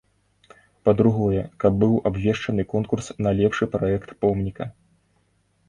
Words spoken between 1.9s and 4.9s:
абвешчаны конкурс на лепшы праект помніка.